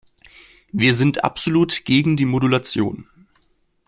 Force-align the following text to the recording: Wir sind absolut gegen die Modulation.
Wir 0.71 0.95
sind 0.95 1.23
absolut 1.23 1.85
gegen 1.85 2.17
die 2.17 2.25
Modulation. 2.25 3.07